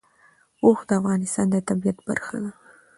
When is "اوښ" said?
0.63-0.79